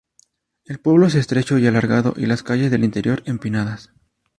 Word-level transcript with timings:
El 0.65 0.79
pueblo 0.79 1.05
es 1.05 1.13
estrecho 1.13 1.59
y 1.59 1.67
alargado, 1.67 2.15
y 2.17 2.25
las 2.25 2.41
calles 2.41 2.71
del 2.71 2.83
interior, 2.83 3.21
empinadas. 3.27 3.91